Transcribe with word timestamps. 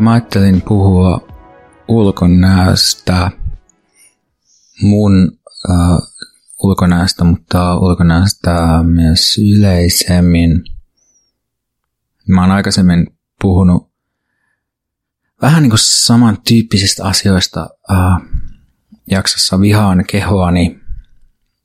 Mä 0.00 0.12
ajattelin 0.12 0.62
puhua 0.62 1.28
ulkonäöstä, 1.88 3.30
mun 4.82 5.38
äh, 5.70 5.98
ulkonäöstä, 6.62 7.24
mutta 7.24 7.78
ulkonäöstä 7.78 8.82
myös 8.82 9.38
yleisemmin. 9.38 10.64
Mä 12.28 12.40
oon 12.40 12.50
aikaisemmin 12.50 13.06
puhunut 13.40 13.92
vähän 15.42 15.62
niin 15.62 15.70
kuin 15.70 15.80
samantyyppisistä 15.82 17.04
asioista 17.04 17.70
äh, 17.90 18.22
jaksossa 19.10 19.60
Vihaan 19.60 20.04
kehoani, 20.10 20.80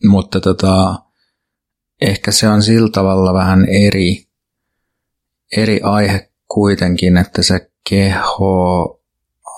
mutta 0.04 0.40
tota, 0.40 1.00
ehkä 2.02 2.32
se 2.32 2.50
on 2.50 2.64
sillä 2.64 2.90
tavalla 2.90 3.34
vähän 3.34 3.66
eri, 3.66 4.28
eri 5.58 5.82
aihe 5.84 6.32
kuitenkin, 6.48 7.18
että 7.18 7.42
se 7.44 7.75
keho, 7.90 9.00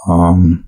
um, 0.09 0.63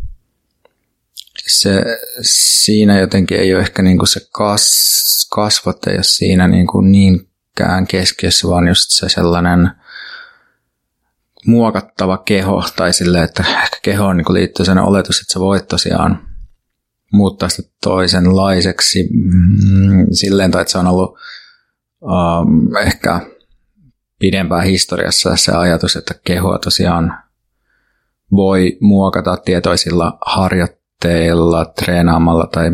se, 1.47 1.83
siinä 2.21 2.99
jotenkin 2.99 3.39
ei 3.39 3.53
ole 3.53 3.61
ehkä 3.61 3.81
niinku 3.81 4.05
se 4.05 4.27
kas, 4.31 5.27
kasvot 5.31 5.87
ei 5.87 5.95
ole 5.95 6.03
siinä 6.03 6.47
niinku 6.47 6.81
niinkään 6.81 7.87
keskiössä, 7.87 8.47
vaan 8.47 8.67
just 8.67 8.89
se 8.89 9.09
sellainen 9.09 9.71
muokattava 11.45 12.17
keho, 12.17 12.63
tai 12.75 12.93
silleen, 12.93 13.23
että 13.23 13.43
ehkä 13.63 13.77
kehoon 13.81 14.17
niin 14.17 14.33
liittyy 14.33 14.65
sellainen 14.65 14.89
oletus, 14.89 15.19
että 15.21 15.33
sä 15.33 15.39
voit 15.39 15.67
tosiaan 15.67 16.30
muuttaa 17.13 17.49
sitä 17.49 17.69
toisenlaiseksi. 17.83 19.09
Mm, 19.13 20.07
silleen, 20.11 20.52
tai 20.52 20.61
että 20.61 20.71
se 20.71 20.77
on 20.77 20.87
ollut 20.87 21.17
um, 22.02 22.75
ehkä 22.77 23.21
pidempään 24.19 24.65
historiassa 24.65 25.35
se 25.35 25.52
ajatus, 25.52 25.95
että 25.95 26.13
kehoa 26.23 26.59
tosiaan 26.59 27.23
voi 28.31 28.77
muokata 28.81 29.38
tietoisilla 29.38 30.17
harjoitteilla, 30.25 31.66
treenaamalla 31.66 32.47
tai 32.47 32.71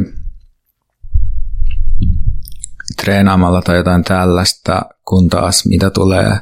treenaamalla 3.01 3.61
tai 3.61 3.77
jotain 3.77 4.03
tällaista, 4.03 4.81
kun 5.05 5.29
taas 5.29 5.65
mitä 5.65 5.89
tulee 5.89 6.39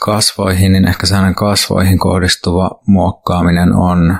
kasvoihin, 0.00 0.72
niin 0.72 0.88
ehkä 0.88 1.06
sellainen 1.06 1.34
kasvoihin 1.34 1.98
kohdistuva 1.98 2.80
muokkaaminen 2.86 3.72
on 3.72 4.18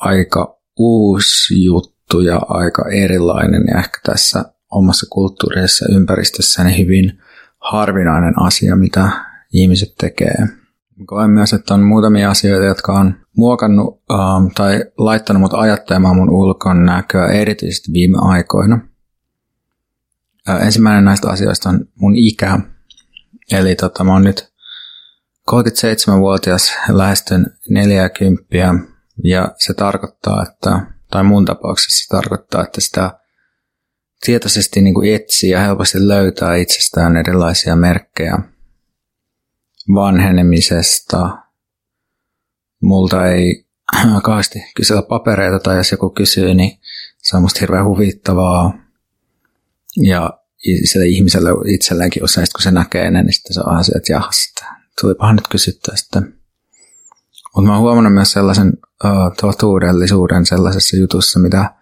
aika 0.00 0.58
uusi 0.76 1.64
juttu 1.64 2.20
ja 2.20 2.40
aika 2.48 2.88
erilainen 2.88 3.64
ja 3.70 3.78
ehkä 3.78 3.98
tässä 4.04 4.44
omassa 4.70 5.06
kulttuurisessa 5.10 5.86
ympäristössä 5.92 6.62
hyvin 6.64 7.18
harvinainen 7.60 8.34
asia, 8.42 8.76
mitä 8.76 9.10
ihmiset 9.52 9.94
tekee. 10.00 10.61
Koen 11.06 11.30
myös, 11.30 11.52
että 11.52 11.74
on 11.74 11.82
muutamia 11.82 12.30
asioita, 12.30 12.66
jotka 12.66 12.92
on 12.92 13.14
muokannut 13.36 14.02
um, 14.10 14.50
tai 14.54 14.84
laittanut 14.98 15.40
mut 15.40 15.54
ajattelemaan 15.54 16.16
mun 16.16 16.30
ulkon 16.30 16.86
näköä 16.86 17.26
erityisesti 17.26 17.92
viime 17.92 18.18
aikoina. 18.20 18.80
Uh, 20.48 20.62
ensimmäinen 20.62 21.04
näistä 21.04 21.28
asioista 21.28 21.68
on 21.68 21.88
mun 21.94 22.16
ikä. 22.16 22.60
Eli 23.52 23.74
tota, 23.74 24.04
mä 24.04 24.12
oon 24.12 24.24
nyt 24.24 24.52
37-vuotias, 25.50 26.72
lähestyn 26.88 27.46
40 27.70 28.44
ja 29.24 29.54
se 29.58 29.74
tarkoittaa, 29.74 30.42
että, 30.42 30.86
tai 31.10 31.24
mun 31.24 31.44
tapauksessa 31.44 32.04
se 32.04 32.08
tarkoittaa, 32.08 32.62
että 32.62 32.80
sitä 32.80 33.10
tietoisesti 34.26 34.80
niin 34.80 34.94
kuin 34.94 35.14
etsii 35.14 35.50
ja 35.50 35.60
helposti 35.60 36.08
löytää 36.08 36.56
itsestään 36.56 37.16
erilaisia 37.16 37.76
merkkejä 37.76 38.38
vanhenemisesta. 39.94 41.38
Multa 42.82 43.26
ei 43.26 43.66
kauheasti 44.24 44.58
kysellä 44.76 45.02
papereita 45.02 45.58
tai 45.58 45.76
jos 45.76 45.92
joku 45.92 46.10
kysyy, 46.10 46.54
niin 46.54 46.78
se 47.18 47.36
on 47.36 47.42
musta 47.42 47.60
hirveän 47.60 47.84
huvittavaa. 47.84 48.74
Ja 49.96 50.38
sille 50.84 51.06
ihmiselle 51.06 51.50
itselleenkin 51.66 52.24
usein, 52.24 52.46
kun 52.54 52.62
se 52.62 52.70
näkee 52.70 53.10
ne, 53.10 53.22
niin 53.22 53.32
sitten 53.32 53.54
se 53.54 53.60
on 53.66 53.84
se, 53.84 53.92
että 53.96 54.12
jahas, 54.12 54.54
tulipahan 55.00 55.36
nyt 55.36 55.48
kysyttyä 55.48 55.96
sitten. 55.96 56.34
Mutta 57.54 57.66
mä 57.66 57.72
oon 57.72 57.82
huomannut 57.82 58.14
myös 58.14 58.32
sellaisen 58.32 58.72
uh, 59.04 59.36
totuudellisuuden 59.40 60.46
sellaisessa 60.46 60.96
jutussa, 60.96 61.38
mitä 61.38 61.74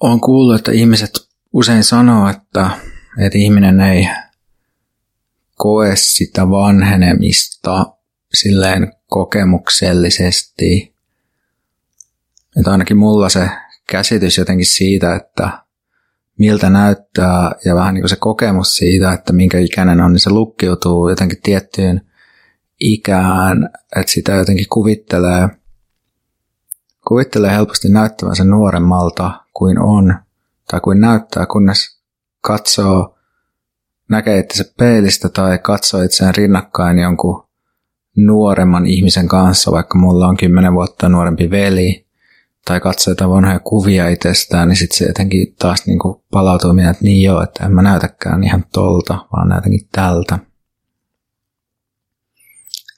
on 0.00 0.20
kuullut, 0.20 0.56
että 0.56 0.72
ihmiset 0.72 1.10
usein 1.52 1.84
sanoo, 1.84 2.28
että, 2.28 2.70
että 3.18 3.38
ihminen 3.38 3.80
ei 3.80 4.08
koe 5.58 5.96
sitä 5.96 6.50
vanhenemista 6.50 7.86
silleen 8.34 8.92
kokemuksellisesti. 9.06 10.94
Että 12.58 12.70
ainakin 12.70 12.96
mulla 12.96 13.28
se 13.28 13.50
käsitys 13.90 14.38
jotenkin 14.38 14.66
siitä, 14.66 15.14
että 15.14 15.50
miltä 16.38 16.70
näyttää 16.70 17.50
ja 17.64 17.74
vähän 17.74 17.94
niin 17.94 18.02
kuin 18.02 18.10
se 18.10 18.16
kokemus 18.16 18.76
siitä, 18.76 19.12
että 19.12 19.32
minkä 19.32 19.58
ikäinen 19.58 20.00
on, 20.00 20.12
niin 20.12 20.20
se 20.20 20.30
lukkiutuu 20.30 21.08
jotenkin 21.08 21.42
tiettyyn 21.42 22.00
ikään, 22.80 23.70
että 23.96 24.12
sitä 24.12 24.32
jotenkin 24.32 24.66
kuvittelee, 24.72 25.48
kuvittelee 27.08 27.50
helposti 27.50 27.88
näyttävänsä 27.88 28.44
nuoremmalta 28.44 29.44
kuin 29.54 29.78
on 29.78 30.14
tai 30.70 30.80
kuin 30.80 31.00
näyttää, 31.00 31.46
kunnes 31.46 32.00
katsoo 32.40 33.17
näkee 34.08 34.38
itse 34.38 34.72
peilistä 34.78 35.28
tai 35.28 35.58
katsoo 35.58 36.02
itseään 36.02 36.34
rinnakkain 36.34 36.98
jonkun 36.98 37.48
nuoremman 38.16 38.86
ihmisen 38.86 39.28
kanssa, 39.28 39.72
vaikka 39.72 39.98
mulla 39.98 40.26
on 40.26 40.36
kymmenen 40.36 40.74
vuotta 40.74 41.08
nuorempi 41.08 41.50
veli, 41.50 42.06
tai 42.64 42.80
katsoo 42.80 43.12
jotain 43.12 43.30
vanhoja 43.30 43.60
kuvia 43.60 44.08
itsestään, 44.08 44.68
niin 44.68 44.76
sitten 44.76 44.98
se 44.98 45.04
jotenkin 45.04 45.54
taas 45.58 45.86
niin 45.86 45.98
kuin 45.98 46.22
palautuu 46.30 46.72
mieleen, 46.72 46.90
että 46.90 47.04
niin 47.04 47.22
joo, 47.22 47.42
että 47.42 47.64
en 47.64 47.72
mä 47.72 47.82
näytäkään 47.82 48.44
ihan 48.44 48.64
tolta, 48.72 49.26
vaan 49.32 49.48
näytänkin 49.48 49.88
tältä. 49.92 50.38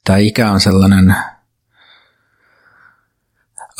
Tämä 0.04 0.19
ikä 0.19 0.50
on 0.50 0.60
sellainen, 0.60 1.16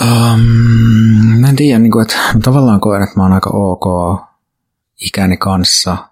um, 0.03 1.45
en 1.45 1.57
tiedä, 1.57 1.79
niin 1.79 1.93
kuin, 1.93 2.03
että 2.03 2.19
tavallaan 2.43 2.81
koen, 2.81 3.03
että 3.03 3.17
mä 3.17 3.23
oon 3.23 3.33
aika 3.33 3.51
ok 3.51 4.21
ikäni 5.01 5.37
kanssa– 5.37 5.97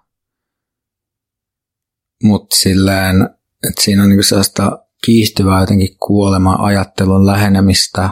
mutta 2.23 2.55
silleen, 2.55 3.29
että 3.69 3.81
siinä 3.81 4.03
on 4.03 4.09
niinku 4.09 4.23
sellaista 4.23 4.85
kiihtyvää 5.05 5.59
jotenkin 5.59 5.97
kuolema 5.97 6.55
ajattelun 6.59 7.25
lähenemistä, 7.25 8.09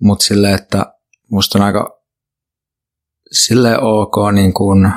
mutta 0.00 0.24
silleen, 0.24 0.54
että 0.54 0.94
musta 1.30 1.58
on 1.58 1.64
aika 1.64 2.02
sille 3.32 3.78
ok 3.78 4.32
niin 4.32 4.54
kuin 4.54 4.92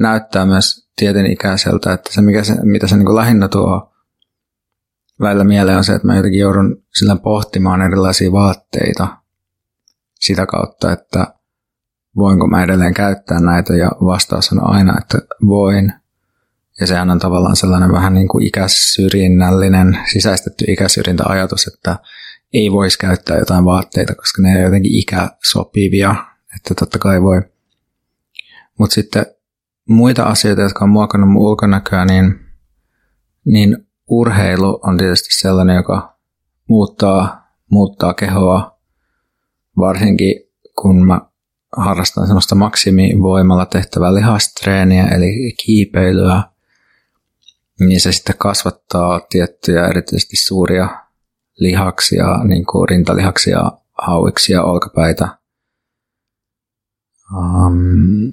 näyttää 0.00 0.46
myös 0.46 0.88
ikäiseltä, 1.30 1.92
että 1.92 2.12
se, 2.12 2.22
mikä 2.22 2.44
se, 2.44 2.54
mitä 2.62 2.86
se 2.86 2.96
niin 2.96 3.06
kuin 3.06 3.16
lähinnä 3.16 3.48
tuo 3.48 3.92
välillä 5.20 5.44
mieleen 5.44 5.78
on 5.78 5.84
se, 5.84 5.94
että 5.94 6.06
mä 6.06 6.16
jotenkin 6.16 6.40
joudun 6.40 6.84
sillä 6.94 7.16
pohtimaan 7.16 7.82
erilaisia 7.82 8.32
vaatteita 8.32 9.16
sitä 10.14 10.46
kautta, 10.46 10.92
että 10.92 11.34
voinko 12.16 12.46
mä 12.46 12.62
edelleen 12.62 12.94
käyttää 12.94 13.40
näitä 13.40 13.76
ja 13.76 13.90
vastaus 14.04 14.52
on 14.52 14.74
aina, 14.74 14.98
että 15.00 15.18
voin– 15.46 15.92
ja 16.80 16.86
sehän 16.86 17.10
on 17.10 17.18
tavallaan 17.18 17.56
sellainen 17.56 17.92
vähän 17.92 18.14
niin 18.14 18.28
kuin 18.28 18.46
ikäsyrjinnällinen, 18.46 19.98
sisäistetty 20.12 20.64
ikäsyrjintäajatus, 20.68 21.66
että 21.66 21.98
ei 22.52 22.72
voisi 22.72 22.98
käyttää 22.98 23.38
jotain 23.38 23.64
vaatteita, 23.64 24.14
koska 24.14 24.42
ne 24.42 24.58
ei 24.58 24.62
jotenkin 24.62 24.94
ikäsopivia 24.94 26.14
että 26.56 26.74
totta 26.74 26.98
kai 26.98 27.22
voi. 27.22 27.42
Mutta 28.78 28.94
sitten 28.94 29.26
muita 29.88 30.22
asioita, 30.22 30.62
jotka 30.62 30.84
on 30.84 30.90
muokannut 30.90 31.30
mun 31.30 31.42
ulkonäköä, 31.42 32.04
niin, 32.04 32.40
niin 33.44 33.76
urheilu 34.08 34.80
on 34.82 34.96
tietysti 34.96 35.34
sellainen, 35.34 35.76
joka 35.76 36.18
muuttaa, 36.68 37.48
muuttaa 37.70 38.14
kehoa, 38.14 38.78
varsinkin 39.76 40.34
kun 40.80 41.06
mä 41.06 41.20
harrastan 41.76 42.26
semmoista 42.26 42.54
maksimivoimalla 42.54 43.66
tehtävää 43.66 44.14
lihastreeniä, 44.14 45.06
eli 45.06 45.54
kiipeilyä, 45.64 46.42
niin 47.80 48.00
se 48.00 48.12
sitten 48.12 48.38
kasvattaa 48.38 49.20
tiettyjä 49.20 49.86
erityisesti 49.86 50.36
suuria 50.36 50.88
lihaksia, 51.58 52.44
niin 52.44 52.66
kuin 52.66 52.88
rintalihaksia, 52.88 53.72
hauiksia, 54.06 54.62
olkapäitä. 54.62 55.38
Um, 57.36 58.32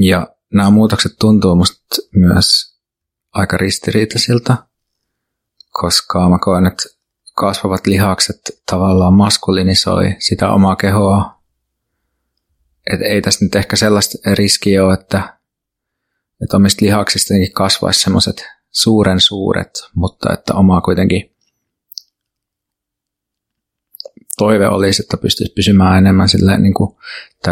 ja 0.00 0.26
nämä 0.54 0.70
muutokset 0.70 1.12
tuntuu 1.20 1.56
musta 1.56 1.96
myös 2.14 2.78
aika 3.32 3.56
ristiriitaisilta, 3.56 4.56
koska 5.72 6.28
mä 6.28 6.38
koen, 6.38 6.66
että 6.66 6.82
kasvavat 7.34 7.86
lihakset 7.86 8.40
tavallaan 8.70 9.14
maskulinisoi 9.14 10.16
sitä 10.18 10.50
omaa 10.50 10.76
kehoa. 10.76 11.42
Et 12.92 13.00
ei 13.02 13.22
tässä 13.22 13.44
nyt 13.44 13.54
ehkä 13.54 13.76
sellaista 13.76 14.18
riskiä 14.34 14.84
ole, 14.84 14.94
että, 14.94 15.38
että 16.42 16.56
omista 16.56 16.84
lihaksista 16.84 17.34
kasvaisi 17.54 18.00
semmoiset 18.00 18.57
suuren 18.82 19.20
suuret, 19.20 19.70
mutta 19.94 20.32
että 20.32 20.54
omaa 20.54 20.80
kuitenkin 20.80 21.34
toive 24.38 24.68
olisi, 24.68 25.02
että 25.02 25.16
pystyisi 25.16 25.52
pysymään 25.52 25.98
enemmän 25.98 26.28
silleen, 26.28 26.62
niin 26.62 26.74
kuin, 26.74 26.96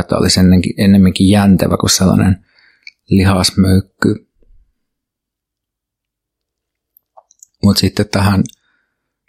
että 0.01 0.17
olisi 0.17 0.41
ennenkin, 0.41 0.75
ennemminkin 0.79 1.29
jäntevä 1.29 1.77
kuin 1.77 1.91
sellainen 1.91 2.45
lihasmöykky. 3.09 4.29
Mutta 7.65 7.81
sitten 7.81 8.09
tähän, 8.09 8.45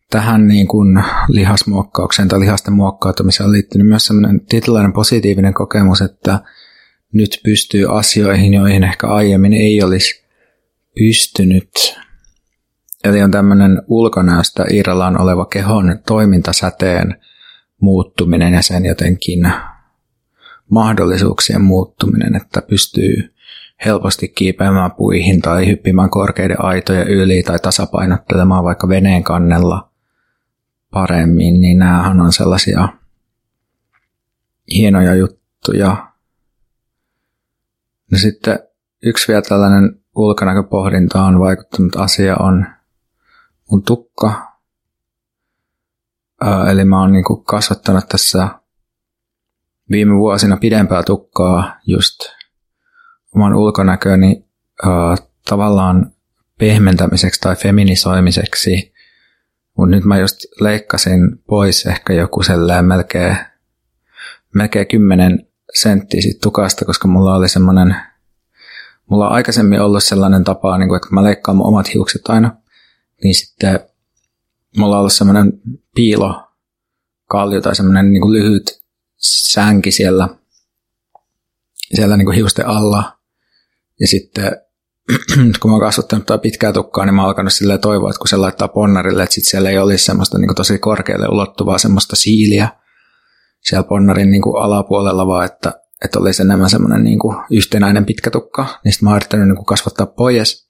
tähän 0.09 0.47
niin 0.47 0.67
kuin 0.67 1.03
lihasmuokkaukseen 1.27 2.27
tai 2.27 2.39
lihasten 2.39 2.73
muokkautumiseen 2.73 3.47
on 3.47 3.53
liittynyt 3.53 3.87
myös 3.87 4.05
sellainen 4.05 4.45
tietynlainen 4.45 4.93
positiivinen 4.93 5.53
kokemus, 5.53 6.01
että 6.01 6.39
nyt 7.13 7.39
pystyy 7.43 7.97
asioihin, 7.97 8.53
joihin 8.53 8.83
ehkä 8.83 9.07
aiemmin 9.07 9.53
ei 9.53 9.83
olisi 9.83 10.26
pystynyt. 10.99 11.99
Eli 13.03 13.23
on 13.23 13.31
tämmöinen 13.31 13.81
ulkonäöstä 13.87 14.65
irrallaan 14.71 15.21
oleva 15.21 15.45
kehon 15.45 15.99
toimintasäteen 16.07 17.21
muuttuminen 17.81 18.53
ja 18.53 18.61
sen 18.61 18.85
jotenkin 18.85 19.51
mahdollisuuksien 20.69 21.61
muuttuminen, 21.61 22.35
että 22.35 22.61
pystyy 22.61 23.33
helposti 23.85 24.27
kiipeämään 24.27 24.91
puihin 24.91 25.41
tai 25.41 25.67
hyppimään 25.67 26.09
korkeiden 26.09 26.63
aitojen 26.63 27.07
yli 27.07 27.43
tai 27.43 27.59
tasapainottelemaan 27.59 28.63
vaikka 28.63 28.89
veneen 28.89 29.23
kannella 29.23 29.91
paremmin, 30.91 31.61
niin 31.61 31.79
näähän 31.79 32.21
on 32.21 32.33
sellaisia 32.33 32.87
hienoja 34.73 35.15
juttuja. 35.15 36.13
No 38.11 38.17
sitten 38.17 38.59
yksi 39.03 39.27
vielä 39.27 39.41
tällainen 39.41 39.99
ulkonäköpohdinta 40.17 41.23
on 41.23 41.39
vaikuttanut 41.39 41.95
asia 41.95 42.35
on 42.35 42.65
mun 43.71 43.83
tukka. 43.83 44.57
Eli 46.71 46.85
mä 46.85 47.01
oon 47.01 47.11
niinku 47.11 47.37
kasvattanut 47.37 48.07
tässä 48.09 48.49
viime 49.91 50.15
vuosina 50.15 50.57
pidempää 50.57 51.03
tukkaa 51.03 51.79
just 51.85 52.19
oman 53.35 53.53
ulkonäköni 53.53 54.45
uh, 54.85 55.27
tavallaan 55.49 56.11
pehmentämiseksi 56.59 57.41
tai 57.41 57.55
feminisoimiseksi. 57.55 58.93
Mutta 59.77 59.95
nyt 59.95 60.05
mä 60.05 60.17
just 60.17 60.37
leikkasin 60.61 61.43
pois 61.47 61.85
ehkä 61.85 62.13
joku 62.13 62.43
sellainen 62.43 62.85
melkein, 62.85 63.37
melkein 64.55 64.87
10 64.87 65.47
senttiä 65.73 66.21
siitä 66.21 66.39
tukasta, 66.43 66.85
koska 66.85 67.07
mulla 67.07 67.35
oli 67.35 67.49
semmoinen, 67.49 67.95
mulla 69.09 69.27
on 69.27 69.33
aikaisemmin 69.33 69.81
ollut 69.81 70.03
sellainen 70.03 70.43
tapa, 70.43 70.77
niin 70.77 70.89
kuin, 70.89 70.97
että 70.97 71.07
kun 71.07 71.15
mä 71.15 71.23
leikkaan 71.23 71.57
mun 71.57 71.67
omat 71.67 71.93
hiukset 71.93 72.21
aina, 72.29 72.55
niin 73.23 73.35
sitten 73.35 73.79
mulla 74.77 74.95
on 74.95 74.99
ollut 74.99 75.13
semmoinen 75.13 75.53
piilo 75.95 76.43
kallio 77.25 77.61
tai 77.61 77.75
semmoinen 77.75 78.11
niin 78.11 78.21
kuin 78.21 78.33
lyhyt 78.33 78.83
sänki 79.17 79.91
siellä, 79.91 80.29
siellä 81.95 82.17
niin 82.17 82.25
kuin 82.25 82.35
hiusten 82.35 82.67
alla, 82.67 83.17
ja 83.99 84.07
sitten 84.07 84.51
kun 85.61 85.71
mä 85.71 85.75
oon 85.75 85.81
kasvattanut 85.81 86.41
pitkää 86.41 86.73
tukkaa, 86.73 87.05
niin 87.05 87.15
mä 87.15 87.21
oon 87.21 87.27
alkanut 87.27 87.53
silleen 87.53 87.79
toivoa, 87.79 88.09
että 88.09 88.19
kun 88.19 88.27
se 88.27 88.37
laittaa 88.37 88.67
ponnarille, 88.67 89.23
että 89.23 89.33
sitten 89.33 89.51
siellä 89.51 89.69
ei 89.69 89.77
olisi 89.77 90.05
semmoista 90.05 90.37
niin 90.37 90.55
tosi 90.55 90.79
korkealle 90.79 91.27
ulottuvaa 91.27 91.77
semmoista 91.77 92.15
siiliä 92.15 92.69
siellä 93.61 93.83
ponnarin 93.83 94.31
niin 94.31 94.41
kuin 94.41 94.63
alapuolella, 94.63 95.27
vaan 95.27 95.45
että, 95.45 95.73
että 96.05 96.19
olisi 96.19 96.41
enemmän 96.41 96.69
semmoinen 96.69 97.03
niin 97.03 97.19
kuin 97.19 97.37
yhtenäinen 97.51 98.05
pitkä 98.05 98.31
tukka. 98.31 98.79
Niin 98.83 98.93
sitten 98.93 99.05
mä 99.05 99.09
oon 99.09 99.17
yrittänyt 99.17 99.47
niin 99.47 99.55
kuin 99.55 99.65
kasvattaa 99.65 100.07
pois, 100.07 100.69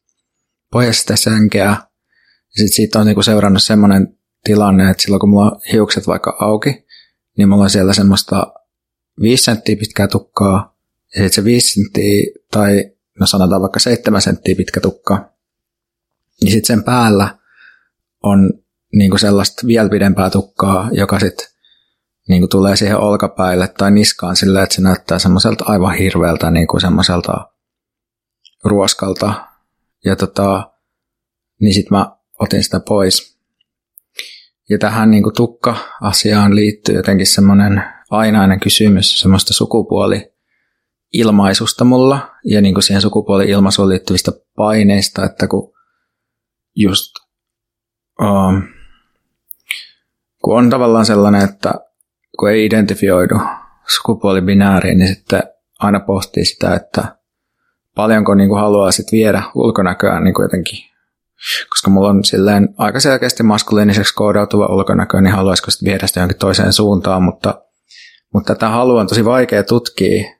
pois 0.71 0.99
sitä 0.99 1.15
sänkeä. 1.15 1.65
Ja 1.65 1.77
sitten 2.49 2.75
siitä 2.75 2.99
on 2.99 3.05
niin 3.05 3.15
kuin 3.15 3.23
seurannut 3.23 3.63
semmoinen 3.63 4.17
tilanne, 4.43 4.89
että 4.89 5.03
silloin 5.03 5.19
kun 5.19 5.29
mulla 5.29 5.51
on 5.51 5.61
hiukset 5.71 6.07
vaikka 6.07 6.37
auki, 6.39 6.85
niin 7.37 7.49
mulla 7.49 7.63
on 7.63 7.69
siellä 7.69 7.93
semmoista 7.93 8.53
5 9.21 9.43
senttiä 9.43 9.75
pitkää 9.75 10.07
tukkaa, 10.07 10.77
ja 11.15 11.21
sitten 11.21 11.33
se 11.33 11.43
5 11.43 11.73
senttiä 11.73 12.23
tai 12.51 12.91
no 13.19 13.27
sanotaan 13.27 13.61
vaikka 13.61 13.79
7 13.79 14.21
senttiä 14.21 14.55
pitkä 14.55 14.81
tukka, 14.81 15.33
niin 16.41 16.51
sitten 16.51 16.67
sen 16.67 16.83
päällä 16.83 17.37
on 18.23 18.53
niin 18.93 19.09
kuin 19.09 19.19
sellaista 19.19 19.67
vielä 19.67 19.89
pidempää 19.89 20.29
tukkaa, 20.29 20.89
joka 20.91 21.19
sitten 21.19 21.47
niin 22.27 22.41
kuin 22.41 22.49
tulee 22.49 22.75
siihen 22.75 22.97
olkapäille 22.97 23.67
tai 23.67 23.91
niskaan 23.91 24.35
silleen, 24.35 24.63
että 24.63 24.75
se 24.75 24.81
näyttää 24.81 25.19
semmoiselta 25.19 25.65
aivan 25.67 25.95
hirveältä 25.95 26.51
niin 26.51 26.67
kuin 26.67 26.81
semmoiselta 26.81 27.51
ruoskalta. 28.63 29.47
Ja 30.05 30.15
tota, 30.15 30.71
niin 31.61 31.73
sitten 31.73 31.97
mä 31.97 32.17
otin 32.39 32.63
sitä 32.63 32.79
pois. 32.79 33.37
Ja 34.69 34.77
tähän 34.77 35.11
niin 35.11 35.23
kuin 35.23 35.35
tukka-asiaan 35.35 36.55
liittyy 36.55 36.95
jotenkin 36.95 37.27
semmoinen 37.27 37.83
ainainen 38.09 38.59
kysymys 38.59 39.19
semmoista 39.19 39.53
sukupuoli 39.53 40.33
ilmaisusta 41.13 41.83
mulla 41.83 42.31
ja 42.45 42.61
niin 42.61 42.73
kuin 42.73 42.83
siihen 42.83 43.01
sukupuoli-ilmaisuun 43.01 43.89
liittyvistä 43.89 44.31
paineista, 44.55 45.25
että 45.25 45.47
kun 45.47 45.73
just 46.75 47.11
um, 48.21 48.63
kun 50.43 50.57
on 50.57 50.69
tavallaan 50.69 51.05
sellainen, 51.05 51.49
että 51.49 51.73
kun 52.39 52.49
ei 52.49 52.65
identifioidu 52.65 53.35
sukupuolibinääriin, 53.87 54.97
niin 54.97 55.15
sitten 55.15 55.43
aina 55.79 55.99
pohtii 55.99 56.45
sitä, 56.45 56.75
että 56.75 57.17
paljonko 57.95 58.35
niin 58.35 58.49
kuin 58.49 58.59
haluaa 58.59 58.91
sitten 58.91 59.17
viedä 59.17 59.43
ulkonäköään 59.55 60.23
niin 60.23 60.33
kuin 60.33 60.43
jotenkin. 60.43 60.79
Koska 61.69 61.89
mulla 61.89 62.09
on 62.09 62.23
silleen 62.23 62.69
aika 62.77 62.99
selkeästi 62.99 63.43
maskuliiniseksi 63.43 64.13
koodautuva 64.13 64.65
ulkonäkö, 64.65 65.21
niin 65.21 65.35
haluaisiko 65.35 65.71
sitten 65.71 65.85
viedä 65.91 66.07
sitä 66.07 66.19
johonkin 66.19 66.37
toiseen 66.37 66.73
suuntaan, 66.73 67.23
mutta, 67.23 67.61
mutta 68.33 68.55
tätä 68.55 68.69
halua 68.69 69.01
on 69.01 69.07
tosi 69.07 69.25
vaikea 69.25 69.63
tutkia 69.63 70.33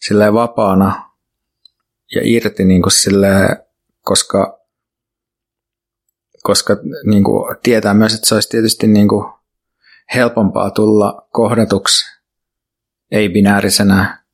silleen 0.00 0.34
vapaana 0.34 1.10
ja 2.14 2.20
irti 2.24 2.64
niin 2.64 2.82
kuin 2.82 2.92
silleen, 2.92 3.56
koska, 4.02 4.58
koska 6.42 6.76
niin 7.06 7.24
kuin 7.24 7.56
tietää 7.62 7.94
myös, 7.94 8.14
että 8.14 8.28
se 8.28 8.34
olisi 8.34 8.48
tietysti 8.48 8.86
niin 8.86 9.08
kuin 9.08 9.35
helpompaa 10.14 10.70
tulla 10.70 11.28
kohdatuksi 11.32 12.04
ei-binäärisenä, 13.10 14.24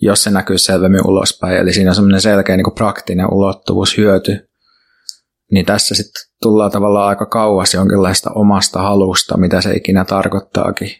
jos 0.00 0.22
se 0.22 0.30
näkyy 0.30 0.58
selvemmin 0.58 1.06
ulospäin. 1.06 1.56
Eli 1.56 1.72
siinä 1.72 1.90
on 1.90 1.94
semmoinen 1.94 2.20
selkeä 2.20 2.56
niin 2.56 2.64
kuin 2.64 2.74
praktinen 2.74 3.32
ulottuvuus, 3.32 3.96
hyöty. 3.96 4.50
Niin 5.52 5.66
tässä 5.66 5.94
sitten 5.94 6.22
tullaan 6.42 6.70
tavallaan 6.70 7.08
aika 7.08 7.26
kauas 7.26 7.74
jonkinlaista 7.74 8.30
omasta 8.34 8.82
halusta, 8.82 9.36
mitä 9.36 9.60
se 9.60 9.74
ikinä 9.74 10.04
tarkoittaakin 10.04 10.90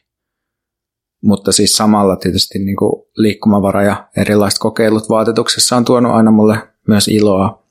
mutta 1.23 1.52
siis 1.52 1.73
samalla 1.73 2.17
tietysti 2.17 2.59
niin 2.59 2.76
kuin 2.76 3.02
liikkumavara 3.17 3.83
ja 3.83 4.09
erilaiset 4.17 4.59
kokeilut 4.59 5.09
vaatetuksessa 5.09 5.76
on 5.76 5.85
tuonut 5.85 6.12
aina 6.12 6.31
mulle 6.31 6.69
myös 6.88 7.09
iloa. 7.09 7.62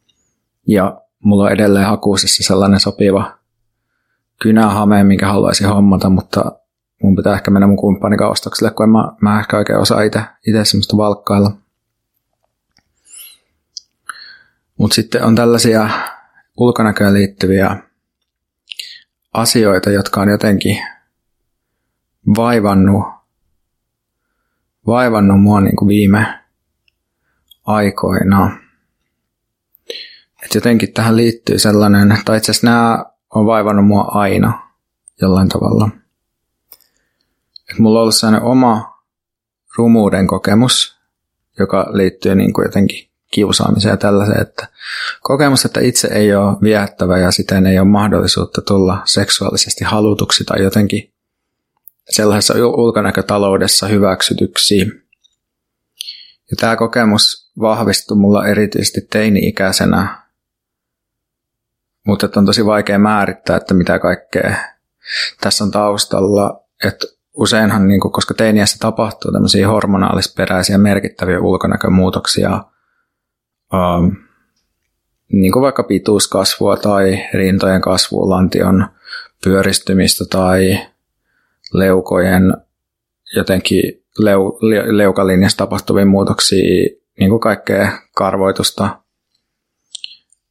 Ja 0.67 1.01
mulla 1.23 1.43
on 1.43 1.51
edelleen 1.51 1.85
hakuisessa 1.85 2.43
sellainen 2.43 2.79
sopiva 2.79 3.38
kynähame, 4.41 5.03
minkä 5.03 5.27
haluaisin 5.27 5.67
hommata, 5.67 6.09
mutta 6.09 6.51
mun 7.03 7.15
pitää 7.15 7.33
ehkä 7.33 7.51
mennä 7.51 7.67
mun 7.67 7.77
kumppanin 7.77 8.23
ostokselle, 8.23 8.71
kun 8.71 8.83
en 8.83 8.89
mä, 8.89 9.11
mä 9.21 9.39
ehkä 9.39 9.57
oikein 9.57 9.79
osaa 9.79 10.01
itse, 10.01 10.21
itse 10.47 10.65
semmoista 10.65 10.97
valkkailla. 10.97 11.51
Mutta 14.77 14.95
sitten 14.95 15.23
on 15.23 15.35
tällaisia 15.35 15.89
ulkonäköön 16.57 17.13
liittyviä 17.13 17.77
asioita, 19.33 19.89
jotka 19.89 20.21
on 20.21 20.29
jotenkin 20.29 20.77
vaivannut 22.37 23.03
vaivannut 24.87 25.41
mua 25.41 25.61
niin 25.61 25.75
kuin 25.75 25.89
viime 25.89 26.39
aikoina. 27.65 28.57
Et 30.43 30.55
jotenkin 30.55 30.93
tähän 30.93 31.17
liittyy 31.17 31.59
sellainen, 31.59 32.17
tai 32.25 32.37
itse 32.37 32.51
asiassa 32.51 32.67
nämä 32.67 33.05
on 33.35 33.45
vaivannut 33.45 33.87
mua 33.87 34.01
aina 34.01 34.69
jollain 35.21 35.49
tavalla. 35.49 35.89
Et 37.71 37.79
mulla 37.79 37.99
on 37.99 38.01
ollut 38.01 38.15
sellainen 38.15 38.47
oma 38.47 39.03
rumuuden 39.77 40.27
kokemus, 40.27 40.99
joka 41.59 41.89
liittyy 41.93 42.35
niin 42.35 42.53
kuin 42.53 42.65
jotenkin 42.65 43.09
kiusaamiseen 43.31 43.93
ja 43.93 43.97
tällaiseen, 43.97 44.41
että 44.41 44.67
kokemus, 45.21 45.65
että 45.65 45.79
itse 45.79 46.07
ei 46.07 46.35
ole 46.35 46.57
viehättävä 46.61 47.17
ja 47.17 47.31
siten 47.31 47.65
ei 47.65 47.79
ole 47.79 47.87
mahdollisuutta 47.87 48.61
tulla 48.61 49.01
seksuaalisesti 49.05 49.83
halutuksi 49.83 50.43
tai 50.43 50.63
jotenkin 50.63 51.13
sellaisessa 52.09 52.53
ulkonäkötaloudessa 52.53 53.87
hyväksytyksi. 53.87 54.79
Ja 56.51 56.57
tämä 56.59 56.75
kokemus 56.75 57.51
vahvistui 57.59 58.17
mulla 58.17 58.47
erityisesti 58.47 59.01
teini-ikäisenä, 59.01 60.28
mutta 62.07 62.29
on 62.35 62.45
tosi 62.45 62.65
vaikea 62.65 62.99
määrittää, 62.99 63.57
että 63.57 63.73
mitä 63.73 63.99
kaikkea 63.99 64.55
tässä 65.41 65.63
on 65.63 65.71
taustalla. 65.71 66.63
Että 66.85 67.07
useinhan, 67.33 67.87
niin 67.87 67.99
kuin, 67.99 68.11
koska 68.11 68.33
teiniässä 68.33 68.77
tapahtuu 68.79 69.31
tämmöisiä 69.31 69.67
hormonaalisperäisiä 69.67 70.77
merkittäviä 70.77 71.39
ulkonäkömuutoksia, 71.39 72.63
um, 73.73 74.15
niin 75.31 75.51
kuin 75.51 75.63
vaikka 75.63 75.83
pituuskasvua 75.83 76.77
tai 76.77 77.25
rintojen 77.33 77.81
kasvua, 77.81 78.29
lantion 78.29 78.87
pyöristymistä 79.43 80.25
tai 80.29 80.79
leukojen 81.73 82.53
jotenkin 83.35 84.03
leu, 84.19 84.59
leukalinjassa 84.91 85.57
tapahtuvia 85.57 86.05
muutoksia, 86.05 86.89
niin 87.19 87.29
kuin 87.29 87.39
kaikkea 87.39 87.91
karvoitusta, 88.15 88.98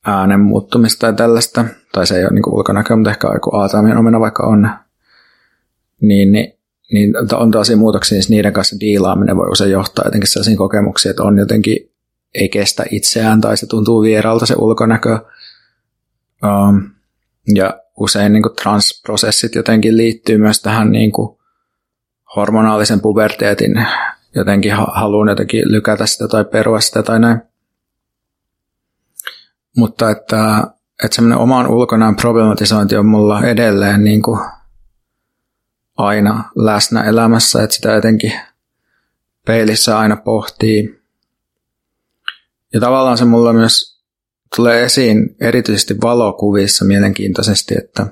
äänen 0.09 0.41
muuttumista 0.41 1.07
ja 1.07 1.13
tällaista, 1.13 1.65
tai 1.93 2.07
se 2.07 2.17
ei 2.19 2.25
ole 2.25 2.31
niin 2.33 2.55
ulkonäköä, 2.55 2.97
mutta 2.97 3.11
ehkä 3.11 3.29
joku 3.35 3.57
aataamien 3.57 3.97
omena 3.97 4.21
vaikka 4.21 4.47
on, 4.47 4.71
niin, 6.01 6.33
niin, 6.33 6.59
niin 6.93 7.15
on 7.35 7.51
tosi 7.51 7.77
muutoksia, 7.77 8.17
niin 8.17 8.25
niiden 8.29 8.53
kanssa 8.53 8.81
diilaaminen 8.81 9.37
voi 9.37 9.49
usein 9.49 9.71
johtaa 9.71 10.05
jotenkin 10.05 10.29
sellaisiin 10.29 10.57
kokemuksiin, 10.57 11.11
että 11.11 11.23
on 11.23 11.39
jotenkin, 11.39 11.93
ei 12.35 12.49
kestä 12.49 12.85
itseään 12.91 13.41
tai 13.41 13.57
se 13.57 13.67
tuntuu 13.67 14.03
vieralta 14.03 14.47
se 14.47 14.55
ulkonäkö. 14.59 15.19
Um, 16.45 16.91
ja 17.55 17.81
usein 18.01 18.33
niin 18.33 18.43
transprosessit 18.63 19.55
jotenkin 19.55 19.97
liittyy 19.97 20.39
myös 20.39 20.63
tähän 20.63 20.93
niin 20.93 21.13
kuin 21.13 21.39
hormonaalisen 22.37 23.01
puberteetin 23.01 23.87
jotenkin 24.35 24.73
haluun 24.73 25.29
jotenkin 25.29 25.73
lykätä 25.73 26.07
sitä 26.07 26.29
tai 26.29 26.45
perua 26.45 26.81
sitä 26.81 27.03
tai 27.03 27.21
näin. 27.21 27.41
Mutta 29.79 30.11
että, 30.11 30.65
että 31.05 31.15
semmoinen 31.15 31.39
oman 31.39 31.67
ulkonaan 31.67 32.17
problematisointi 32.17 32.97
on 32.97 33.07
mulla 33.07 33.43
edelleen 33.43 34.05
niin 34.05 34.23
kuin 34.23 34.41
aina 35.97 36.45
läsnä 36.57 37.03
elämässä, 37.03 37.63
että 37.63 37.77
sitä 37.77 37.93
jotenkin 37.93 38.33
peilissä 39.47 39.99
aina 39.99 40.17
pohtii. 40.17 41.03
Ja 42.75 42.81
tavallaan 42.81 43.19
se 43.19 43.25
mulla 43.25 43.53
myös 43.53 44.03
tulee 44.57 44.85
esiin 44.85 45.37
erityisesti 45.41 45.97
valokuvissa 46.03 46.85
mielenkiintoisesti, 46.85 47.75
että 47.79 48.07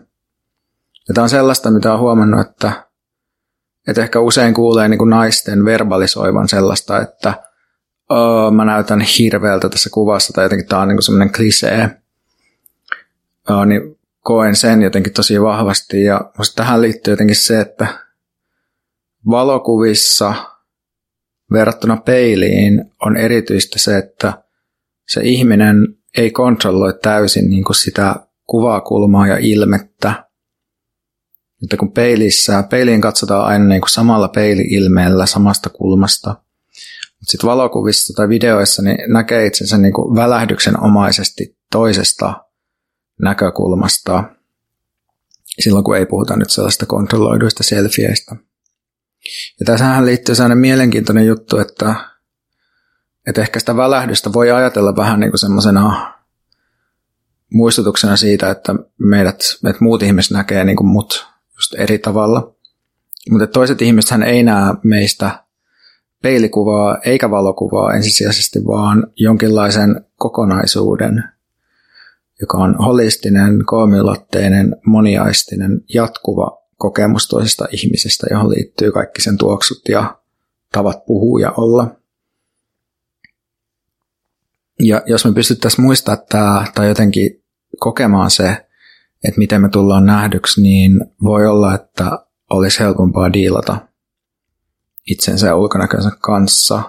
ja 1.08 1.14
tämä 1.14 1.22
on 1.22 1.30
sellaista, 1.30 1.70
mitä 1.70 1.92
on 1.92 2.00
huomannut, 2.00 2.46
että, 2.46 2.86
että 3.88 4.02
ehkä 4.02 4.20
usein 4.20 4.54
kuulee 4.54 4.88
niin 4.88 4.98
kuin 4.98 5.10
naisten 5.10 5.64
verbalisoivan 5.64 6.48
sellaista, 6.48 7.00
että 7.00 7.45
oh, 8.08 8.52
mä 8.52 8.64
näytän 8.64 9.00
hirveältä 9.00 9.68
tässä 9.68 9.90
kuvassa, 9.90 10.32
tai 10.32 10.44
jotenkin 10.44 10.68
tämä 10.68 10.82
on 10.82 10.88
niin 10.88 11.02
semmoinen 11.02 11.32
klisee, 11.32 11.90
oh, 13.50 13.66
niin 13.66 13.98
koen 14.20 14.56
sen 14.56 14.82
jotenkin 14.82 15.12
tosi 15.12 15.42
vahvasti. 15.42 16.02
Ja 16.02 16.20
tähän 16.56 16.82
liittyy 16.82 17.12
jotenkin 17.12 17.36
se, 17.36 17.60
että 17.60 17.86
valokuvissa 19.30 20.34
verrattuna 21.52 21.96
peiliin 21.96 22.84
on 23.06 23.16
erityistä 23.16 23.78
se, 23.78 23.98
että 23.98 24.42
se 25.08 25.20
ihminen 25.24 25.76
ei 26.16 26.30
kontrolloi 26.30 26.98
täysin 27.02 27.50
niin 27.50 27.64
kuin 27.64 27.76
sitä 27.76 28.16
kuvakulmaa 28.46 29.26
ja 29.26 29.36
ilmettä. 29.36 30.26
Että 31.62 31.76
kun 31.76 31.92
peilissä, 31.92 32.62
peiliin 32.62 33.00
katsotaan 33.00 33.46
aina 33.46 33.64
niin 33.64 33.80
kuin 33.80 33.90
samalla 33.90 34.28
peili-ilmeellä 34.28 35.26
samasta 35.26 35.70
kulmasta– 35.70 36.34
mutta 37.20 37.30
sitten 37.30 37.48
valokuvissa 37.48 38.14
tai 38.16 38.28
videoissa 38.28 38.82
niin 38.82 39.12
näkee 39.12 39.46
itsensä 39.46 39.78
niin 39.78 39.92
kuin 39.92 40.16
välähdyksenomaisesti 40.16 41.58
toisesta 41.72 42.44
näkökulmasta 43.22 44.24
silloin, 45.60 45.84
kun 45.84 45.96
ei 45.96 46.06
puhuta 46.06 46.36
nyt 46.36 46.50
sellaista 46.50 46.86
kontrolloiduista 46.86 47.62
selfieistä. 47.62 48.36
Ja 49.60 49.66
tässähän 49.66 50.06
liittyy 50.06 50.34
sellainen 50.34 50.58
mielenkiintoinen 50.58 51.26
juttu, 51.26 51.58
että, 51.58 51.94
että 53.26 53.40
ehkä 53.40 53.58
sitä 53.58 53.76
välähdystä 53.76 54.32
voi 54.32 54.50
ajatella 54.50 54.96
vähän 54.96 55.20
niin 55.20 55.30
kuin 55.30 55.38
semmoisena 55.38 56.14
muistutuksena 57.52 58.16
siitä, 58.16 58.50
että 58.50 58.74
meidät, 58.98 59.40
että 59.68 59.84
muut 59.84 60.02
ihmiset 60.02 60.30
näkee 60.30 60.64
niin 60.64 60.76
kuin 60.76 60.88
mut 60.88 61.26
just 61.54 61.74
eri 61.74 61.98
tavalla. 61.98 62.54
Mutta 63.30 63.46
toiset 63.46 63.82
ihmiset 63.82 64.22
ei 64.22 64.42
näe 64.42 64.74
meistä 64.84 65.45
peilikuvaa 66.26 66.98
eikä 67.04 67.30
valokuvaa 67.30 67.92
ensisijaisesti, 67.92 68.58
vaan 68.66 69.06
jonkinlaisen 69.16 70.04
kokonaisuuden, 70.16 71.24
joka 72.40 72.58
on 72.58 72.74
holistinen, 72.74 73.64
kolmiulotteinen, 73.66 74.76
moniaistinen, 74.86 75.80
jatkuva 75.94 76.58
kokemus 76.76 77.28
toisesta 77.28 77.66
ihmisestä, 77.72 78.26
johon 78.30 78.50
liittyy 78.50 78.92
kaikki 78.92 79.22
sen 79.22 79.38
tuoksut 79.38 79.88
ja 79.88 80.18
tavat 80.72 81.06
puhua 81.06 81.40
ja 81.40 81.52
olla. 81.56 81.96
Ja 84.82 85.02
jos 85.06 85.24
me 85.24 85.32
pystyttäisiin 85.32 85.84
muistamaan 85.84 86.26
tämä 86.28 86.64
tai 86.74 86.88
jotenkin 86.88 87.44
kokemaan 87.78 88.30
se, 88.30 88.66
että 89.24 89.38
miten 89.38 89.62
me 89.62 89.68
tullaan 89.68 90.06
nähdyksi, 90.06 90.62
niin 90.62 91.00
voi 91.22 91.46
olla, 91.46 91.74
että 91.74 92.26
olisi 92.50 92.80
helpompaa 92.80 93.32
diilata 93.32 93.86
itsensä 95.06 95.46
ja 95.46 95.56
ulkonäkönsä 95.56 96.10
kanssa. 96.20 96.82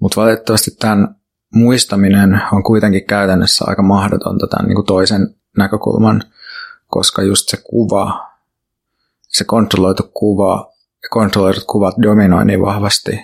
Mutta 0.00 0.20
valitettavasti 0.20 0.70
tämän 0.70 1.16
muistaminen 1.54 2.42
on 2.52 2.62
kuitenkin 2.62 3.06
käytännössä 3.06 3.64
aika 3.68 3.82
mahdotonta 3.82 4.46
tämän 4.46 4.68
niin 4.68 4.76
kuin 4.76 4.86
toisen 4.86 5.34
näkökulman, 5.58 6.22
koska 6.86 7.22
just 7.22 7.48
se 7.48 7.56
kuva, 7.56 8.30
se 9.28 9.44
kontrolloitu 9.44 10.02
kuva 10.14 10.72
ja 11.02 11.08
kontrolloidut 11.10 11.64
kuvat 11.64 11.94
dominoi 12.02 12.44
niin 12.44 12.62
vahvasti 12.62 13.20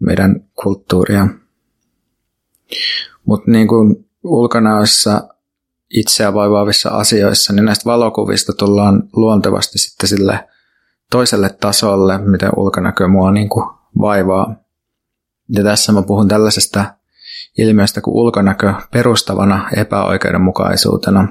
meidän 0.00 0.44
kulttuuria. 0.62 1.26
Mutta 3.24 3.50
niin 3.50 3.68
kuin 3.68 4.10
ulkonäössä 4.24 5.28
itseä 5.90 6.34
vaivaavissa 6.34 6.90
asioissa, 6.90 7.52
niin 7.52 7.64
näistä 7.64 7.84
valokuvista 7.84 8.52
tullaan 8.52 9.08
luontevasti 9.12 9.78
sitten 9.78 10.08
sille 10.08 10.48
toiselle 11.14 11.50
tasolle, 11.60 12.18
miten 12.18 12.50
ulkonäkö 12.56 13.08
mua 13.08 13.32
niin 13.32 13.48
kuin 13.48 13.66
vaivaa. 14.00 14.54
Ja 15.48 15.64
tässä 15.64 15.92
mä 15.92 16.02
puhun 16.02 16.28
tällaisesta 16.28 16.84
ilmiöstä 17.58 18.00
kuin 18.00 18.14
ulkonäkö 18.14 18.74
perustavana 18.92 19.68
epäoikeudenmukaisuutena. 19.76 21.28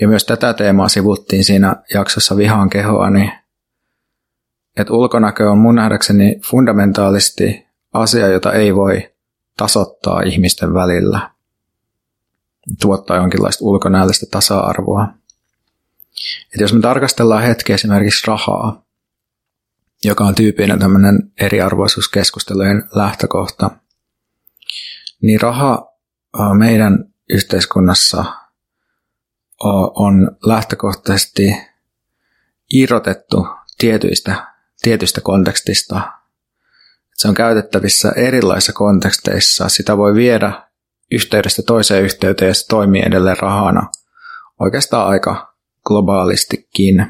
Ja 0.00 0.08
myös 0.08 0.24
tätä 0.24 0.54
teemaa 0.54 0.88
sivuttiin 0.88 1.44
siinä 1.44 1.76
jaksossa 1.94 2.36
Vihaan 2.36 2.70
kehoa, 2.70 3.10
niin 3.10 3.32
että 4.76 4.92
ulkonäkö 4.92 5.50
on 5.50 5.58
mun 5.58 5.74
nähdäkseni 5.74 6.40
fundamentaalisti 6.50 7.66
asia, 7.92 8.28
jota 8.28 8.52
ei 8.52 8.74
voi 8.74 9.10
tasottaa 9.56 10.20
ihmisten 10.20 10.74
välillä, 10.74 11.30
tuottaa 12.80 13.16
jonkinlaista 13.16 13.64
ulkonäöllistä 13.64 14.26
tasa-arvoa. 14.30 15.08
Et 16.54 16.60
jos 16.60 16.72
me 16.72 16.80
tarkastellaan 16.80 17.42
hetki 17.42 17.72
esimerkiksi 17.72 18.26
rahaa, 18.26 18.84
joka 20.04 20.24
on 20.24 20.34
tyypinen 20.34 20.78
tämmöinen 20.78 21.32
eriarvoisuuskeskustelujen 21.40 22.88
lähtökohta, 22.94 23.70
niin 25.22 25.40
raha 25.40 25.86
meidän 26.58 27.04
yhteiskunnassa 27.30 28.24
on 29.94 30.36
lähtökohtaisesti 30.46 31.56
irrotettu 32.72 33.46
tietyistä, 33.78 34.46
tietystä 34.82 35.20
kontekstista. 35.20 36.12
Se 37.14 37.28
on 37.28 37.34
käytettävissä 37.34 38.12
erilaisissa 38.16 38.72
konteksteissa. 38.72 39.68
Sitä 39.68 39.96
voi 39.96 40.14
viedä 40.14 40.68
yhteydestä 41.12 41.62
toiseen 41.62 42.04
yhteyteen 42.04 42.48
ja 42.48 42.54
se 42.54 42.66
toimii 42.66 43.02
edelleen 43.06 43.38
rahana 43.38 43.90
oikeastaan 44.60 45.08
aika 45.08 45.53
globaalistikin. 45.84 47.00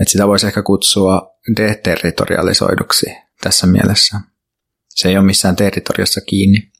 että 0.00 0.12
sitä 0.12 0.28
voisi 0.28 0.46
ehkä 0.46 0.62
kutsua 0.62 1.36
deterritorialisoiduksi 1.56 3.06
tässä 3.42 3.66
mielessä. 3.66 4.20
Se 4.88 5.08
ei 5.08 5.16
ole 5.16 5.26
missään 5.26 5.56
territoriossa 5.56 6.20
kiinni. 6.20 6.72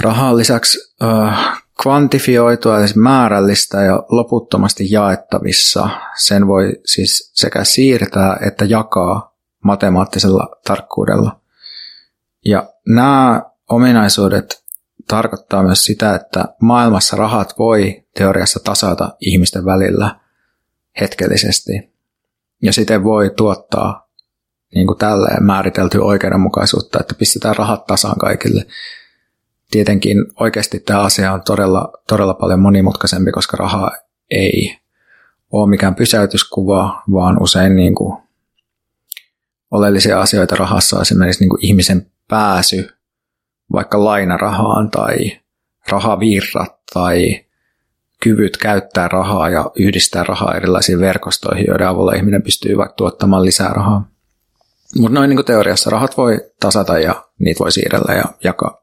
Raha 0.00 0.30
on 0.30 0.36
lisäksi 0.36 0.78
äh, 1.02 1.62
kvantifioitua, 1.82 2.78
eli 2.78 2.88
määrällistä 2.94 3.82
ja 3.82 4.02
loputtomasti 4.08 4.90
jaettavissa. 4.90 5.88
Sen 6.16 6.46
voi 6.46 6.80
siis 6.84 7.32
sekä 7.34 7.64
siirtää 7.64 8.38
että 8.46 8.64
jakaa 8.64 9.36
matemaattisella 9.64 10.56
tarkkuudella. 10.66 11.40
Ja 12.44 12.72
nämä 12.86 13.42
ominaisuudet 13.68 14.64
tarkoittaa 15.08 15.62
myös 15.62 15.84
sitä, 15.84 16.14
että 16.14 16.44
maailmassa 16.62 17.16
rahat 17.16 17.54
voi 17.58 18.04
teoriassa 18.14 18.60
tasata 18.64 19.16
ihmisten 19.20 19.64
välillä 19.64 20.20
hetkellisesti. 21.00 21.72
Ja 22.62 22.72
siten 22.72 23.04
voi 23.04 23.30
tuottaa 23.36 24.08
niin 24.74 24.86
kuin 24.86 24.98
tälleen 24.98 25.44
määriteltyä 25.44 26.02
oikeudenmukaisuutta, 26.02 27.00
että 27.00 27.14
pistetään 27.14 27.56
rahat 27.56 27.86
tasaan 27.86 28.18
kaikille. 28.18 28.66
Tietenkin 29.70 30.16
oikeasti 30.40 30.80
tämä 30.80 31.00
asia 31.00 31.32
on 31.32 31.42
todella, 31.42 31.92
todella 32.08 32.34
paljon 32.34 32.60
monimutkaisempi, 32.60 33.32
koska 33.32 33.56
raha 33.56 33.90
ei 34.30 34.78
ole 35.52 35.70
mikään 35.70 35.94
pysäytyskuva, 35.94 37.02
vaan 37.12 37.42
usein 37.42 37.76
niin 37.76 37.94
kuin 37.94 38.18
oleellisia 39.70 40.20
asioita 40.20 40.56
rahassa 40.56 40.96
on 40.96 41.02
esimerkiksi 41.02 41.42
niin 41.42 41.50
kuin 41.50 41.64
ihmisen 41.64 42.10
pääsy 42.28 42.97
vaikka 43.72 44.04
lainarahaan 44.04 44.90
tai 44.90 45.16
rahavirrat 45.90 46.78
tai 46.94 47.44
kyvyt 48.22 48.56
käyttää 48.56 49.08
rahaa 49.08 49.48
ja 49.48 49.70
yhdistää 49.76 50.24
rahaa 50.24 50.54
erilaisiin 50.54 51.00
verkostoihin, 51.00 51.66
joiden 51.68 51.88
avulla 51.88 52.12
ihminen 52.12 52.42
pystyy 52.42 52.76
vaikka 52.76 52.94
tuottamaan 52.94 53.44
lisää 53.44 53.68
rahaa. 53.68 54.08
Mutta 54.98 55.14
noin 55.14 55.30
niin 55.30 55.44
teoriassa 55.44 55.90
rahat 55.90 56.16
voi 56.16 56.40
tasata 56.60 56.98
ja 56.98 57.24
niitä 57.38 57.58
voi 57.58 57.72
siirrellä 57.72 58.14
ja 58.14 58.24
jakaa. 58.44 58.82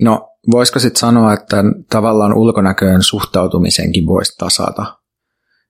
No, 0.00 0.28
voisiko 0.50 0.78
sitten 0.78 1.00
sanoa, 1.00 1.32
että 1.32 1.56
tavallaan 1.90 2.34
ulkonäköön 2.34 3.02
suhtautumisenkin 3.02 4.06
voisi 4.06 4.38
tasata? 4.38 4.98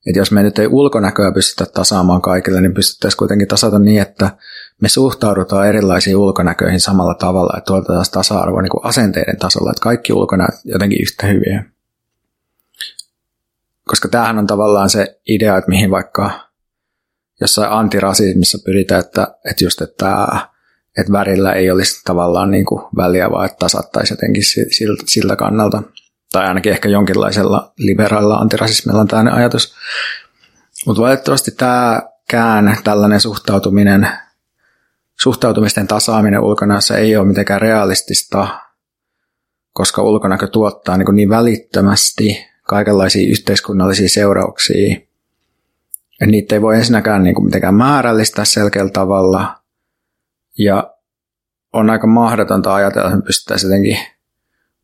Että 0.07 0.19
jos 0.19 0.33
me 0.33 0.43
nyt 0.43 0.59
ei 0.59 0.67
ulkonäköä 0.67 1.33
pystytä 1.33 1.71
tasaamaan 1.73 2.23
kaikille, 2.23 2.61
niin 2.61 2.75
pystyttäisiin 2.75 3.19
kuitenkin 3.19 3.49
tasata 3.49 3.79
niin, 3.79 4.03
että 4.03 4.31
me 4.81 4.89
suhtaudutaan 4.89 5.69
erilaisiin 5.69 6.17
ulkonäköihin 6.17 6.81
samalla 6.81 7.15
tavalla, 7.15 7.59
että 7.59 7.67
tuotetaan 7.67 8.05
tasa-arvoa 8.13 8.63
niin 8.63 8.71
asenteiden 8.83 9.39
tasolla, 9.39 9.71
että 9.71 9.83
kaikki 9.83 10.13
ulkonäöt 10.13 10.55
jotenkin 10.65 11.03
yhtä 11.03 11.27
hyviä. 11.27 11.65
Koska 13.85 14.09
tämähän 14.09 14.39
on 14.39 14.47
tavallaan 14.47 14.91
se 14.91 15.21
idea, 15.29 15.57
että 15.57 15.71
mihin 15.71 15.91
vaikka 15.91 16.31
jossain 17.41 17.73
antirasismissa 17.73 18.59
pyritään, 18.65 19.01
että, 19.01 19.27
että 19.51 19.65
just 19.65 19.81
että, 19.81 20.27
että 20.99 21.13
värillä 21.13 21.53
ei 21.53 21.71
olisi 21.71 22.01
tavallaan 22.05 22.51
niin 22.51 22.67
kuin 22.67 22.83
väliä, 22.97 23.31
vaan 23.31 23.47
että 23.47 23.59
tasattaisi 23.59 24.13
jotenkin 24.13 24.45
siltä, 24.45 25.03
siltä 25.07 25.37
kannalta. 25.37 25.83
Tai 26.33 26.47
ainakin 26.47 26.73
ehkä 26.73 26.89
jonkinlaisella 26.89 27.73
liberaalilla 27.79 28.37
antirasismilla 28.37 29.01
on 29.01 29.09
tämmöinen 29.09 29.35
ajatus. 29.35 29.75
Mutta 30.87 31.03
valitettavasti 31.03 31.51
tämä 31.51 32.03
kään, 32.31 32.77
tällainen 32.85 33.21
suhtautuminen 33.21 34.09
suhtautumisten 35.21 35.87
tasaaminen 35.87 36.41
ulkonäössä 36.41 36.97
ei 36.97 37.17
ole 37.17 37.27
mitenkään 37.27 37.61
realistista, 37.61 38.49
koska 39.73 40.03
ulkonäkö 40.03 40.47
tuottaa 40.47 40.97
niin, 40.97 41.15
niin 41.15 41.29
välittömästi 41.29 42.47
kaikenlaisia 42.63 43.31
yhteiskunnallisia 43.31 44.09
seurauksia. 44.09 44.97
Ja 46.21 46.27
niitä 46.27 46.55
ei 46.55 46.63
voi 46.63 46.77
ensinnäkään 46.77 47.23
niin 47.23 47.35
kuin 47.35 47.45
mitenkään 47.45 47.75
määrällistää 47.75 48.45
selkeällä 48.45 48.91
tavalla. 48.91 49.57
Ja 50.59 50.95
on 51.73 51.91
aika 51.91 52.07
mahdotonta 52.07 52.75
ajatella, 52.75 53.09
että 53.09 53.17
me 53.17 53.23
pystyttäisiin 53.23 53.71
jotenkin 53.71 53.99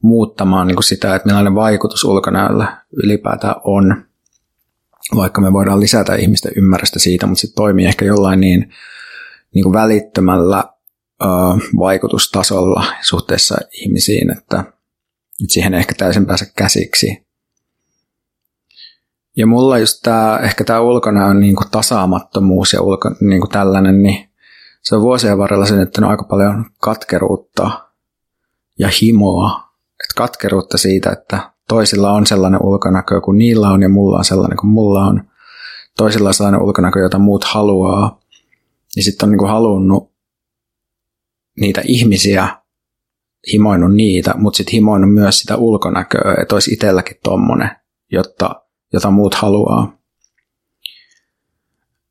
muuttamaan 0.03 0.67
niin 0.67 0.77
kuin 0.77 0.85
sitä, 0.85 1.15
että 1.15 1.27
millainen 1.27 1.55
vaikutus 1.55 2.05
ulkonäöllä 2.05 2.83
ylipäätään 3.05 3.55
on. 3.65 4.05
Vaikka 5.17 5.41
me 5.41 5.53
voidaan 5.53 5.81
lisätä 5.81 6.15
ihmisten 6.15 6.53
ymmärrystä 6.57 6.99
siitä, 6.99 7.27
mutta 7.27 7.41
se 7.41 7.55
toimii 7.55 7.87
ehkä 7.87 8.05
jollain 8.05 8.41
niin 8.41 8.73
niin 9.55 9.63
kuin 9.63 9.73
välittömällä 9.73 10.65
ö, 11.23 11.27
vaikutustasolla 11.79 12.85
suhteessa 13.03 13.57
ihmisiin, 13.73 14.31
että, 14.31 14.61
että 15.43 15.53
siihen 15.53 15.75
ehkä 15.75 15.95
täysin 15.99 16.27
pääse 16.27 16.53
käsiksi. 16.57 17.27
Ja 19.37 19.47
mulla 19.47 19.79
just 19.79 20.01
tämä, 20.03 20.39
ehkä 20.43 20.65
tämä 20.65 20.81
ulkonäön 20.81 21.41
niin 21.41 21.57
kuin 21.57 21.71
tasaamattomuus 21.71 22.73
ja 22.73 22.83
ulko, 22.83 23.11
niin 23.21 23.41
kuin 23.41 23.51
tällainen, 23.51 24.03
niin 24.03 24.29
se 24.83 24.97
on 24.97 25.03
vuosien 25.03 25.39
varrella 25.39 25.67
synnyttänyt 25.67 26.11
aika 26.11 26.25
paljon 26.25 26.65
katkeruutta 26.81 27.71
ja 28.79 28.89
himoa. 29.03 29.73
Et 30.01 30.17
katkeruutta 30.17 30.79
siitä, 30.79 31.11
että 31.11 31.51
toisilla 31.69 32.13
on 32.13 32.27
sellainen 32.27 32.63
ulkonäkö 32.63 33.21
kuin 33.21 33.39
niillä 33.39 33.69
on 33.69 33.83
ja 33.83 33.89
mulla 33.89 34.19
on 34.19 34.25
sellainen 34.25 34.59
kuin 34.59 34.71
mulla 34.71 35.05
on. 35.05 35.25
Toisilla 35.97 36.29
on 36.29 36.35
sellainen 36.35 36.63
ulkonäkö, 36.63 37.01
jota 37.01 37.19
muut 37.19 37.45
haluaa 37.45 38.22
niin 38.97 39.05
sitten 39.05 39.27
on 39.27 39.31
niin 39.31 39.39
kuin 39.39 39.51
halunnut 39.51 40.13
niitä 41.61 41.83
ihmisiä, 41.85 42.49
himoinut 43.53 43.95
niitä, 43.95 44.35
mutta 44.37 44.57
sitten 44.57 44.73
himoinut 44.73 45.15
myös 45.15 45.41
sitä 45.41 45.57
ulkonäköä, 45.57 46.35
että 46.43 46.55
olisi 46.55 46.75
itselläkin 46.75 47.17
tommonen, 47.23 47.71
jotta, 48.13 48.63
jota 48.93 49.11
muut 49.11 49.35
haluaa. 49.35 49.99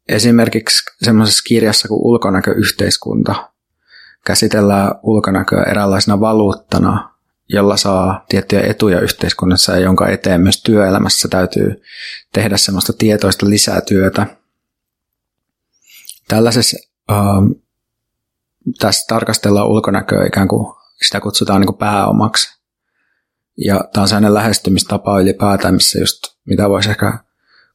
Esimerkiksi 0.10 0.84
semmoisessa 1.02 1.44
kirjassa 1.48 1.88
kuin 1.88 2.02
Ulkonäköyhteiskunta 2.04 3.52
käsitellään 4.26 4.92
ulkonäköä 5.04 5.64
eräänlaisena 5.64 6.20
valuuttana, 6.20 7.12
jolla 7.50 7.78
saa 7.78 8.26
tiettyjä 8.30 8.62
etuja 8.62 9.00
yhteiskunnassa 9.00 9.72
ja 9.72 9.80
jonka 9.80 10.08
eteen 10.08 10.42
myös 10.42 10.64
työelämässä 10.64 11.28
täytyy 11.28 11.82
tehdä 12.34 12.58
semmoista 12.58 12.94
tietoista 12.94 13.50
lisätyötä– 13.50 14.26
Tällaisessa 16.32 16.78
ähm, 17.12 17.52
tässä 18.80 19.06
tarkastellaan 19.08 19.68
ulkonäköä 19.68 20.26
ikään 20.26 20.48
kuin 20.48 20.74
sitä 21.06 21.20
kutsutaan 21.20 21.62
niin 21.62 21.68
kuin 21.68 21.78
pääomaksi. 21.78 22.62
Ja 23.58 23.80
tämä 23.94 24.02
on 24.02 24.08
sellainen 24.08 24.34
lähestymistapa 24.34 25.20
ylipäätään, 25.20 25.74
missä 25.74 26.00
just 26.00 26.20
mitä 26.46 26.70
voisi 26.70 26.90
ehkä 26.90 27.20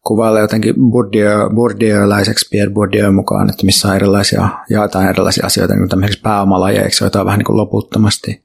kuvailla 0.06 0.40
jotenkin 0.40 0.74
Bourdieu, 0.90 1.50
Bourdieu-läiseksi 1.54 2.48
Pierre 2.50 2.74
Bourdieu 2.74 3.12
mukaan, 3.12 3.50
että 3.50 3.66
missä 3.66 3.88
on 3.88 3.96
erilaisia, 3.96 4.48
jaetaan 4.70 5.08
erilaisia 5.08 5.46
asioita 5.46 5.74
niin 5.74 5.88
tämmöiseksi 5.88 6.22
pääomalajeiksi, 6.22 7.04
joita 7.04 7.20
on 7.20 7.26
vähän 7.26 7.38
niin 7.38 7.46
kuin 7.46 7.56
loputtomasti. 7.56 8.44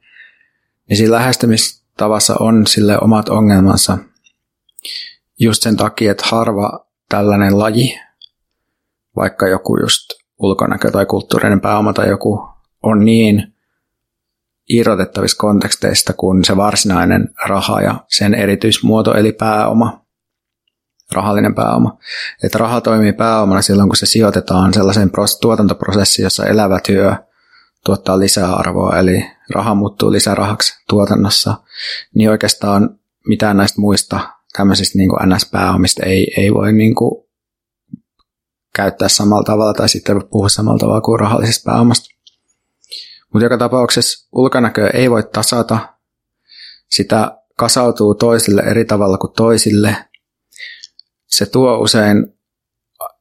Niin 0.89 0.97
siinä 0.97 1.11
lähestymistavassa 1.11 2.35
on 2.39 2.67
sille 2.67 2.97
omat 3.01 3.29
ongelmansa 3.29 3.97
just 5.39 5.63
sen 5.63 5.77
takia, 5.77 6.11
että 6.11 6.27
harva 6.27 6.85
tällainen 7.09 7.59
laji 7.59 7.99
vaikka 9.15 9.47
joku 9.47 9.77
just 9.81 10.05
ulkonäkö 10.39 10.91
tai 10.91 11.05
kulttuurinen 11.05 11.61
pääoma 11.61 11.93
tai 11.93 12.09
joku 12.09 12.49
on 12.83 13.05
niin 13.05 13.53
irrotettavissa 14.69 15.37
konteksteista 15.37 16.13
kuin 16.13 16.43
se 16.43 16.57
varsinainen 16.57 17.29
raha 17.47 17.81
ja 17.81 17.95
sen 18.07 18.33
erityismuoto 18.33 19.13
eli 19.13 19.31
pääoma, 19.31 20.05
rahallinen 21.13 21.55
pääoma. 21.55 21.97
Että 22.43 22.57
raha 22.57 22.81
toimii 22.81 23.13
pääomana 23.13 23.61
silloin, 23.61 23.89
kun 23.89 23.95
se 23.95 24.05
sijoitetaan 24.05 24.73
sellaiseen 24.73 25.11
tuotantoprosessiin, 25.41 26.23
jossa 26.23 26.45
elävä 26.45 26.79
työ 26.87 27.15
tuottaa 27.85 28.19
lisää 28.19 28.53
arvoa, 28.53 28.99
eli 28.99 29.25
raha 29.53 29.75
muuttuu 29.75 30.11
lisärahaksi 30.11 30.73
tuotannossa, 30.89 31.53
niin 32.15 32.29
oikeastaan 32.29 32.99
mitään 33.27 33.57
näistä 33.57 33.81
muista 33.81 34.19
tämmöisistä 34.57 34.97
niin 34.97 35.09
NS-pääomista 35.09 36.05
ei, 36.05 36.33
ei 36.37 36.53
voi 36.53 36.73
niin 36.73 36.95
kuin 36.95 37.20
käyttää 38.75 39.09
samalla 39.09 39.43
tavalla 39.43 39.73
tai 39.73 39.89
sitten 39.89 40.27
puhua 40.31 40.49
samalla 40.49 40.79
tavalla 40.79 41.01
kuin 41.01 41.19
rahallisesta 41.19 41.71
pääomasta. 41.71 42.15
Mutta 43.33 43.45
joka 43.45 43.57
tapauksessa 43.57 44.27
ulkonäköä 44.31 44.89
ei 44.93 45.11
voi 45.11 45.23
tasata. 45.23 45.79
Sitä 46.89 47.37
kasautuu 47.57 48.15
toisille 48.15 48.61
eri 48.61 48.85
tavalla 48.85 49.17
kuin 49.17 49.33
toisille. 49.33 49.95
Se 51.27 51.45
tuo 51.45 51.77
usein 51.77 52.33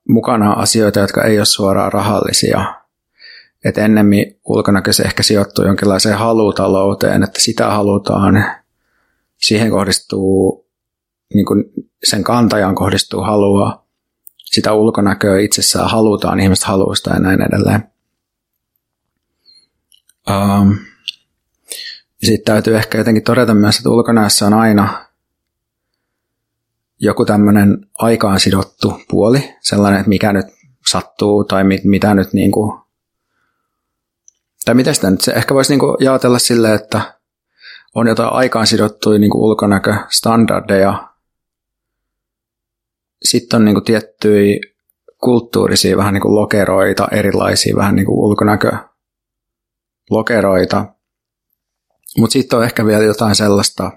mukana 0.08 0.52
asioita, 0.52 1.00
jotka 1.00 1.24
ei 1.24 1.38
ole 1.38 1.44
suoraan 1.44 1.92
rahallisia. 1.92 2.74
Et 3.64 3.78
ennemmin 3.78 4.40
ulkonäkö 4.44 4.92
se 4.92 5.02
ehkä 5.02 5.22
sijoittuu 5.22 5.64
jonkinlaiseen 5.64 6.18
halutalouteen, 6.18 7.22
että 7.22 7.40
sitä 7.40 7.70
halutaan. 7.70 8.44
Siihen 9.36 9.70
kohdistuu, 9.70 10.66
niin 11.34 11.46
sen 12.04 12.24
kantajan 12.24 12.74
kohdistuu 12.74 13.20
halua 13.20 13.79
sitä 14.52 14.72
ulkonäköä 14.72 15.40
itsessään 15.40 15.90
halutaan, 15.90 16.40
ihmiset 16.40 16.64
haluaa 16.64 16.94
sitä 16.94 17.10
ja 17.10 17.20
näin 17.20 17.42
edelleen. 17.42 17.92
Um, 20.30 20.78
sitten 22.22 22.44
täytyy 22.44 22.76
ehkä 22.76 22.98
jotenkin 22.98 23.24
todeta 23.24 23.54
myös, 23.54 23.76
että 23.76 23.90
ulkonäössä 23.90 24.46
on 24.46 24.54
aina 24.54 25.06
joku 27.00 27.24
tämmöinen 27.24 27.86
aikaan 27.98 28.40
sidottu 28.40 29.00
puoli, 29.10 29.54
sellainen, 29.60 30.00
että 30.00 30.08
mikä 30.08 30.32
nyt 30.32 30.46
sattuu 30.90 31.44
tai 31.44 31.64
mit, 31.64 31.84
mitä 31.84 32.14
nyt 32.14 32.32
niin 32.32 32.52
kuin, 32.52 32.80
tai 34.64 34.74
mitä 34.74 34.92
sitä 34.92 35.10
nyt, 35.10 35.20
se 35.20 35.32
ehkä 35.32 35.54
voisi 35.54 35.72
niin 35.72 35.80
kuin 35.80 35.96
jaotella 36.00 36.38
silleen, 36.38 36.74
että 36.74 37.20
on 37.94 38.06
jotain 38.06 38.32
aikaan 38.32 38.66
sidottuja 38.66 39.18
niin 39.18 39.30
kuin 39.30 39.42
ulkonäköstandardeja, 39.42 41.09
sitten 43.22 43.56
on 43.56 43.64
niin 43.64 43.74
kuin 43.74 43.84
tiettyjä 43.84 44.56
kulttuurisia 45.20 45.96
vähän 45.96 46.14
niin 46.14 46.22
kuin 46.22 46.34
lokeroita, 46.34 47.08
erilaisia 47.12 47.76
vähän 47.76 47.96
niin 47.96 48.06
kuin 48.06 48.18
ulkonäkölokeroita. 48.18 50.94
Mutta 52.18 52.32
sitten 52.32 52.58
on 52.58 52.64
ehkä 52.64 52.86
vielä 52.86 53.04
jotain 53.04 53.34
sellaista, 53.34 53.90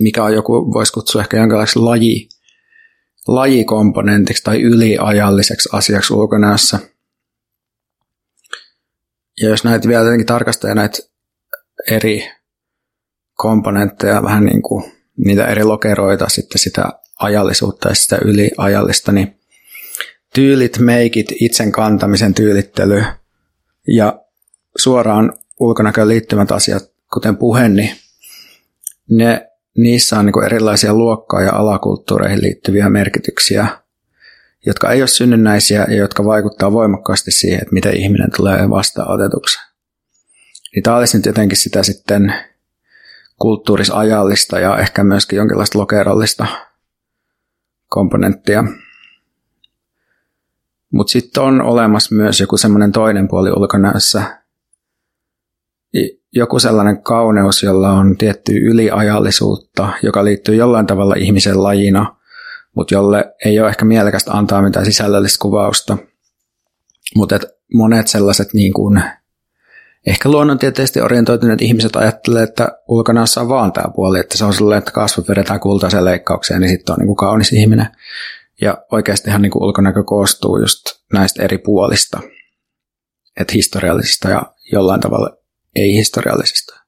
mikä 0.00 0.24
on 0.24 0.34
joku, 0.34 0.72
voisi 0.72 0.92
kutsua 0.92 1.20
ehkä 1.20 1.36
jonkinlaiseksi 1.36 1.78
laji, 1.78 2.28
lajikomponentiksi 3.28 4.42
tai 4.42 4.62
yliajalliseksi 4.62 5.68
asiaksi 5.72 6.14
ulkonäössä. 6.14 6.78
Ja 9.40 9.48
jos 9.48 9.64
näitä 9.64 9.88
vielä 9.88 10.04
jotenkin 10.04 10.26
tarkastaa 10.26 10.74
näitä 10.74 10.98
eri 11.90 12.30
komponentteja, 13.34 14.22
vähän 14.22 14.44
niin 14.44 14.62
kuin 14.62 14.92
niitä 15.16 15.46
eri 15.46 15.64
lokeroita, 15.64 16.28
sitten 16.28 16.58
sitä 16.58 16.92
ajallisuutta 17.20 17.88
ja 17.88 17.94
sitä 17.94 18.18
yliajallista, 18.24 19.12
niin 19.12 19.40
tyylit, 20.34 20.78
meikit, 20.78 21.32
itsen 21.40 21.72
kantamisen 21.72 22.34
tyylittely 22.34 23.04
ja 23.88 24.20
suoraan 24.78 25.32
ulkonäköön 25.60 26.08
liittyvät 26.08 26.52
asiat, 26.52 26.90
kuten 27.12 27.36
puhe, 27.36 27.68
niin 27.68 27.96
ne, 29.10 29.50
niissä 29.76 30.18
on 30.18 30.26
niin 30.26 30.44
erilaisia 30.44 30.94
luokkaa 30.94 31.42
ja 31.42 31.52
alakulttuureihin 31.52 32.42
liittyviä 32.42 32.88
merkityksiä, 32.88 33.66
jotka 34.66 34.90
ei 34.90 35.02
ole 35.02 35.08
synnynnäisiä 35.08 35.86
ja 35.88 35.96
jotka 35.96 36.24
vaikuttaa 36.24 36.72
voimakkaasti 36.72 37.30
siihen, 37.30 37.62
että 37.62 37.74
miten 37.74 37.96
ihminen 37.96 38.30
tulee 38.36 38.70
vastaanotetuksi. 38.70 39.58
Niin 40.74 40.82
tämä 40.82 40.96
olisi 40.96 41.16
nyt 41.16 41.26
jotenkin 41.26 41.58
sitä 41.58 41.82
sitten 41.82 42.34
kulttuurisajallista 43.38 44.60
ja 44.60 44.78
ehkä 44.78 45.04
myöskin 45.04 45.36
jonkinlaista 45.36 45.78
lokerollista 45.78 46.46
komponenttia. 47.94 48.64
Mutta 50.92 51.10
sitten 51.10 51.42
on 51.42 51.62
olemassa 51.62 52.14
myös 52.14 52.40
joku 52.40 52.56
semmoinen 52.56 52.92
toinen 52.92 53.28
puoli 53.28 53.50
ulkonäössä, 53.50 54.42
joku 56.32 56.58
sellainen 56.58 57.02
kauneus, 57.02 57.62
jolla 57.62 57.90
on 57.90 58.16
tietty 58.16 58.52
yliajallisuutta, 58.52 59.92
joka 60.02 60.24
liittyy 60.24 60.54
jollain 60.54 60.86
tavalla 60.86 61.14
ihmisen 61.14 61.62
lajina, 61.62 62.16
mutta 62.76 62.94
jolle 62.94 63.34
ei 63.44 63.60
ole 63.60 63.68
ehkä 63.68 63.84
mielekästä 63.84 64.32
antaa 64.32 64.62
mitään 64.62 64.86
sisällöllistä 64.86 65.42
kuvausta. 65.42 65.98
Mutta 67.16 67.38
monet 67.74 68.08
sellaiset 68.08 68.48
niin 68.54 68.72
kuin, 68.72 69.02
ehkä 70.06 70.28
luonnontieteellisesti 70.28 71.00
orientoituneet 71.00 71.62
ihmiset 71.62 71.96
ajattelee, 71.96 72.42
että 72.42 72.68
ulkonäössä 72.88 73.40
on 73.40 73.48
vaan 73.48 73.72
tämä 73.72 73.92
puoli, 73.94 74.20
että 74.20 74.38
se 74.38 74.44
on 74.44 74.54
sellainen, 74.54 74.78
että 74.78 74.90
kasvot 74.90 75.28
vedetään 75.28 75.60
kultaiseen 75.60 76.04
leikkaukseen, 76.04 76.60
niin 76.60 76.70
sitten 76.70 76.92
on 76.92 76.98
niin 76.98 77.06
kuin 77.06 77.16
kaunis 77.16 77.52
ihminen. 77.52 77.86
Ja 78.60 78.78
oikeastihan 78.92 79.42
niin 79.42 79.52
kuin 79.52 79.62
ulkonäkö 79.62 80.04
koostuu 80.04 80.58
just 80.58 80.80
näistä 81.12 81.42
eri 81.42 81.58
puolista, 81.58 82.20
että 83.40 83.52
historiallisista 83.52 84.28
ja 84.28 84.42
jollain 84.72 85.00
tavalla 85.00 85.36
ei-historiallisista. 85.76 86.84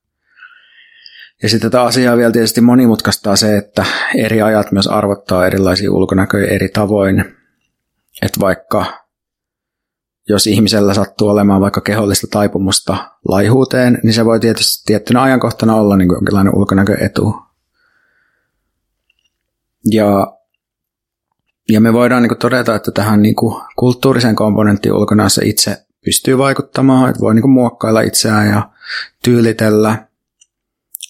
Ja 1.42 1.48
sitten 1.48 1.70
tätä 1.70 1.82
asiaa 1.82 2.16
vielä 2.16 2.32
tietysti 2.32 2.60
monimutkaistaa 2.60 3.36
se, 3.36 3.56
että 3.56 3.84
eri 4.14 4.42
ajat 4.42 4.72
myös 4.72 4.86
arvottaa 4.86 5.46
erilaisia 5.46 5.92
ulkonäköjä 5.92 6.46
eri 6.46 6.68
tavoin. 6.68 7.24
Että 8.22 8.40
vaikka 8.40 9.05
jos 10.28 10.46
ihmisellä 10.46 10.94
sattuu 10.94 11.28
olemaan 11.28 11.60
vaikka 11.60 11.80
kehollista 11.80 12.26
taipumusta 12.30 13.10
laihuuteen, 13.28 13.98
niin 14.02 14.14
se 14.14 14.24
voi 14.24 14.40
tietysti 14.40 14.82
tiettynä 14.86 15.22
ajankohtana 15.22 15.74
olla 15.74 15.96
niin 15.96 16.08
kuin 16.08 16.16
jonkinlainen 16.16 16.56
ulkonäköetu. 16.56 17.34
Ja, 19.90 20.36
ja 21.68 21.80
me 21.80 21.92
voidaan 21.92 22.22
niin 22.22 22.28
kuin 22.30 22.38
todeta, 22.38 22.74
että 22.74 22.90
tähän 22.90 23.22
niin 23.22 23.36
kuin 23.36 23.62
kulttuurisen 23.76 24.36
komponenttiin 24.36 24.92
ulkonäössä 24.92 25.42
itse 25.44 25.86
pystyy 26.04 26.38
vaikuttamaan, 26.38 27.10
että 27.10 27.20
voi 27.20 27.34
niin 27.34 27.42
kuin 27.42 27.52
muokkailla 27.52 28.00
itseään 28.00 28.48
ja 28.48 28.70
tyylitellä. 29.24 30.08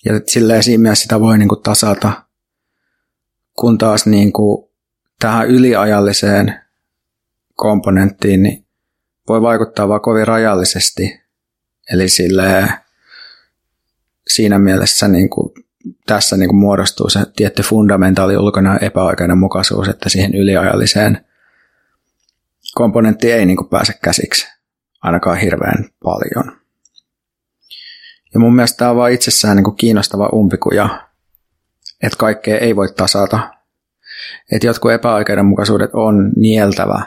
Ja 0.05 0.21
silleen 0.27 0.63
siinä 0.63 0.83
mielessä 0.83 1.03
sitä 1.03 1.21
voi 1.21 1.39
niin 1.39 1.49
kuin 1.49 1.63
tasata, 1.63 2.13
kun 3.59 3.79
taas 3.79 4.07
niin 4.07 4.33
kuin 4.33 4.69
tähän 5.21 5.49
yliajalliseen 5.49 6.61
komponenttiin 7.55 8.43
niin 8.43 8.66
voi 9.29 9.43
vaikuttaa 9.43 9.89
vaan 9.89 10.01
kovin 10.01 10.27
rajallisesti. 10.27 11.21
Eli 11.93 12.09
sille 12.09 12.69
siinä 14.29 14.59
mielessä 14.59 15.09
niin 15.09 15.31
kuin, 15.31 15.53
tässä 16.07 16.37
niin 16.37 16.49
kuin 16.49 16.61
muodostuu 16.61 17.09
se 17.09 17.21
tietty 17.37 17.63
fundamentaali 17.63 18.37
ulkona 18.37 18.79
epäoikeudenmukaisuus, 18.79 19.89
että 19.89 20.09
siihen 20.09 20.35
yliajalliseen 20.35 21.27
komponenttiin 22.75 23.35
ei 23.35 23.47
niin 23.47 23.57
kuin 23.57 23.69
pääse 23.69 23.93
käsiksi 24.03 24.49
ainakaan 25.03 25.39
hirveän 25.39 25.85
paljon. 26.05 26.61
Ja 28.35 28.41
mun 28.41 28.55
mielestä 28.55 28.77
tämä 28.77 28.91
on 28.91 28.97
vaan 28.97 29.13
itsessään 29.13 29.57
niin 29.57 29.65
kuin 29.65 29.77
kiinnostava 29.77 30.29
umpikuja, 30.33 31.09
että 32.03 32.19
kaikkea 32.19 32.59
ei 32.59 32.77
voi 32.77 32.89
tasata. 32.93 33.51
Että 34.53 34.67
jotkut 34.67 34.93
epäoikeudenmukaisuudet 34.93 35.91
on 35.93 36.33
nieltävä 36.37 37.03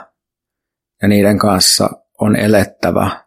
ja 1.02 1.08
niiden 1.08 1.38
kanssa 1.38 1.90
on 2.20 2.36
elettävä. 2.36 3.24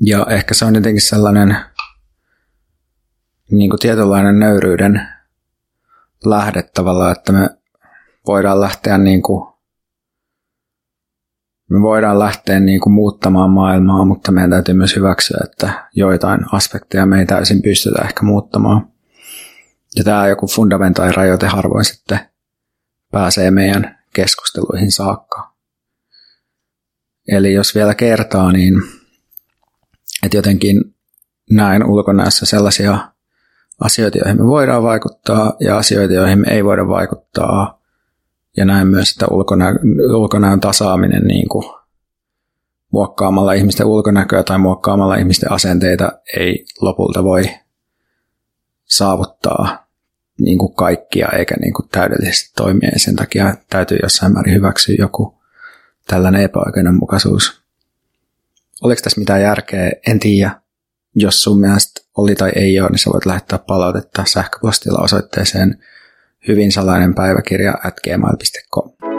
Ja 0.00 0.26
ehkä 0.30 0.54
se 0.54 0.64
on 0.64 0.74
jotenkin 0.74 1.02
sellainen 1.02 1.56
niin 3.50 3.70
kuin 3.70 3.80
tietynlainen 3.80 4.38
nöyryyden 4.38 5.08
lähde 6.24 6.62
tavallaan, 6.62 7.12
että 7.12 7.32
me 7.32 7.50
voidaan 8.26 8.60
lähteä 8.60 8.98
niin 8.98 9.22
kuin 9.22 9.50
me 11.70 11.82
voidaan 11.82 12.18
lähteä 12.18 12.60
niin 12.60 12.80
kuin 12.80 12.92
muuttamaan 12.92 13.50
maailmaa, 13.50 14.04
mutta 14.04 14.32
meidän 14.32 14.50
täytyy 14.50 14.74
myös 14.74 14.96
hyväksyä, 14.96 15.40
että 15.44 15.88
joitain 15.94 16.40
aspekteja 16.52 17.06
me 17.06 17.18
ei 17.18 17.26
täysin 17.26 17.62
pystytä 17.62 18.02
ehkä 18.04 18.22
muuttamaan. 18.22 18.88
Ja 19.96 20.04
tämä 20.04 20.28
joku 20.28 20.46
fundamentaali 20.46 21.12
rajoite 21.12 21.46
harvoin 21.46 21.84
sitten 21.84 22.20
pääsee 23.10 23.50
meidän 23.50 23.99
keskusteluihin 24.14 24.92
saakka. 24.92 25.52
Eli 27.28 27.52
jos 27.52 27.74
vielä 27.74 27.94
kertaa, 27.94 28.52
niin 28.52 28.74
että 30.22 30.36
jotenkin 30.36 30.94
näen 31.50 31.84
ulkonäössä 31.86 32.46
sellaisia 32.46 33.12
asioita, 33.80 34.18
joihin 34.18 34.42
me 34.42 34.46
voidaan 34.46 34.82
vaikuttaa 34.82 35.52
ja 35.60 35.76
asioita, 35.76 36.14
joihin 36.14 36.38
me 36.38 36.46
ei 36.50 36.64
voida 36.64 36.88
vaikuttaa– 36.88 37.80
ja 38.56 38.64
näin 38.64 38.88
myös, 38.88 39.10
että 39.10 39.26
ulkonä, 39.30 39.74
ulkonäön 40.16 40.60
tasaaminen 40.60 41.22
niin 41.22 41.48
kuin 41.48 41.64
muokkaamalla 42.92 43.52
ihmisten 43.52 43.86
ulkonäköä 43.86 44.42
tai 44.42 44.58
muokkaamalla 44.58 45.16
ihmisten 45.16 45.52
asenteita 45.52 46.12
ei 46.36 46.64
lopulta 46.80 47.24
voi 47.24 47.50
saavuttaa 48.84 49.89
niin 50.40 50.58
kuin 50.58 50.74
kaikkia 50.74 51.28
eikä 51.38 51.54
niin 51.60 51.74
kuin 51.74 51.88
täydellisesti 51.88 52.52
toimia. 52.56 52.90
Ja 52.92 52.98
sen 52.98 53.16
takia 53.16 53.54
täytyy 53.70 53.98
jossain 54.02 54.32
määrin 54.32 54.54
hyväksyä 54.54 54.94
joku 54.98 55.40
tällainen 56.06 56.42
epäoikeudenmukaisuus. 56.42 57.62
Oliko 58.82 59.00
tässä 59.02 59.20
mitään 59.20 59.42
järkeä? 59.42 59.92
En 60.06 60.20
tiedä. 60.20 60.60
Jos 61.14 61.42
sun 61.42 61.60
mielestä 61.60 62.00
oli 62.16 62.34
tai 62.34 62.52
ei 62.54 62.80
ole, 62.80 62.88
niin 62.88 62.98
sä 62.98 63.10
voit 63.12 63.26
lähettää 63.26 63.58
palautetta 63.58 64.24
sähköpostilla 64.26 65.04
osoitteeseen 65.04 65.84
hyvin 66.48 66.72
salainen 66.72 67.14
päiväkirja 67.14 67.74
at 67.84 68.00
gmail.com. 68.00 69.09